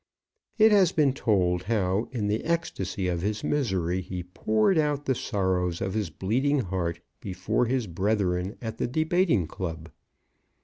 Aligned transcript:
It 0.57 0.71
has 0.71 0.91
been 0.91 1.13
told 1.13 1.61
how 1.65 2.09
in 2.11 2.25
the 2.27 2.43
ecstasy 2.43 3.07
of 3.07 3.21
his 3.21 3.43
misery 3.43 4.01
he 4.01 4.23
poured 4.23 4.79
out 4.79 5.05
the 5.05 5.13
sorrows 5.13 5.79
of 5.79 5.93
his 5.93 6.09
bleeding 6.09 6.61
heart 6.61 7.01
before 7.19 7.67
his 7.67 7.85
brethren 7.85 8.57
at 8.63 8.79
the 8.79 8.87
debating 8.87 9.45
club. 9.45 9.91